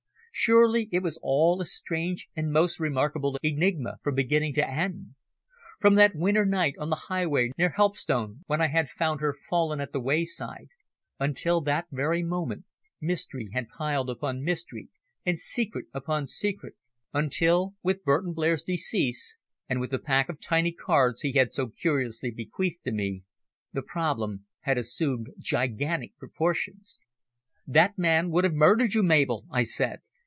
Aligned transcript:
Surely 0.33 0.87
it 0.91 1.03
was 1.03 1.19
all 1.21 1.61
a 1.61 1.65
strange 1.65 2.27
and 2.35 2.51
most 2.51 2.79
remarkable 2.79 3.37
enigma 3.43 3.97
from 4.01 4.15
beginning 4.15 4.53
to 4.53 4.67
end! 4.67 5.13
From 5.79 5.93
that 5.95 6.15
winter 6.15 6.45
night 6.45 6.73
on 6.79 6.89
the 6.89 6.95
highway 7.09 7.51
near 7.59 7.73
Helpstone, 7.77 8.41
when 8.47 8.59
I 8.59 8.67
had 8.67 8.89
found 8.89 9.19
her 9.19 9.35
fallen 9.49 9.79
at 9.79 9.91
the 9.91 9.99
wayside, 9.99 10.69
until 11.19 11.61
that 11.61 11.87
very 11.91 12.23
moment, 12.23 12.65
mystery 12.99 13.49
had 13.53 13.69
piled 13.69 14.09
upon 14.09 14.41
mystery 14.43 14.87
and 15.25 15.37
secret 15.37 15.85
upon 15.93 16.25
secret 16.25 16.73
until, 17.13 17.75
with 17.83 18.03
Burton 18.03 18.33
Blair's 18.33 18.63
decease 18.63 19.35
and 19.69 19.79
with 19.79 19.91
the 19.91 19.99
pack 19.99 20.27
of 20.27 20.39
tiny 20.39 20.71
cards 20.71 21.21
he 21.21 21.33
had 21.33 21.53
so 21.53 21.67
curiously 21.67 22.31
bequeathed 22.31 22.83
to 22.85 22.91
me, 22.91 23.23
the 23.73 23.83
problem 23.83 24.45
had 24.61 24.77
assumed 24.79 25.27
gigantic 25.37 26.17
proportions. 26.17 26.99
"That 27.67 27.97
man 27.97 28.31
would 28.31 28.45
have 28.45 28.53
murdered 28.53 28.95
you, 28.95 29.03
Mabel," 29.03 29.45
I 29.51 29.61
said. 29.63 29.99